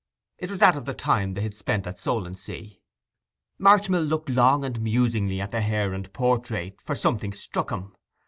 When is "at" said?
1.85-1.99, 5.39-5.51